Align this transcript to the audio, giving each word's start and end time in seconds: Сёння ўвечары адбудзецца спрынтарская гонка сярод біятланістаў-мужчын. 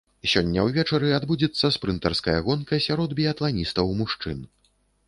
Сёння 0.31 0.63
ўвечары 0.67 1.11
адбудзецца 1.17 1.71
спрынтарская 1.77 2.35
гонка 2.49 2.83
сярод 2.87 3.09
біятланістаў-мужчын. 3.21 4.47